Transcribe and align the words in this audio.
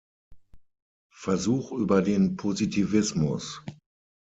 Versuch 1.13 1.71
über 1.73 2.01
den 2.01 2.35
Positivismus". 2.35 3.61